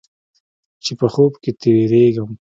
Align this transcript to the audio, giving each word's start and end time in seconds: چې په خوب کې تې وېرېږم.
چې 0.83 0.91
په 0.99 1.07
خوب 1.13 1.33
کې 1.43 1.51
تې 1.59 1.69
وېرېږم. 1.75 2.29